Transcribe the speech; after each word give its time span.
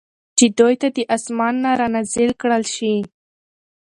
چې 0.37 0.45
دوی 0.59 0.75
ته 0.81 0.87
د 0.95 0.97
آسمان 1.15 1.53
نه 1.63 1.71
را 1.79 1.87
نازل 1.95 2.29
کړل 2.41 2.63
شي 2.75 2.95